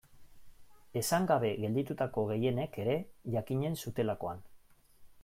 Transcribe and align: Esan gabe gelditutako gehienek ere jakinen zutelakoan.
Esan 1.01 1.27
gabe 1.31 1.51
gelditutako 1.65 2.23
gehienek 2.31 2.79
ere 2.85 2.97
jakinen 3.37 3.79
zutelakoan. 3.85 4.43